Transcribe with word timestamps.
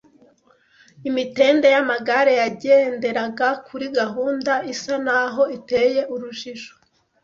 Imitende 1.09 1.67
y’amagare 1.75 2.33
yagenderaga 2.41 3.49
kuri 3.67 3.85
gahunda 3.99 4.53
isa 4.73 4.95
n’aho 5.05 5.43
iteye 5.57 6.01
urujijo 6.13 6.73